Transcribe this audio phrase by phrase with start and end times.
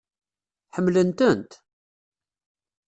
[0.75, 1.51] Ḥemmlen-tent?